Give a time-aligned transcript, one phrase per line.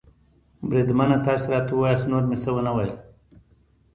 [0.67, 2.91] بریدمنه، تاسې راته ووایاست، نور مې څه و نه ویل.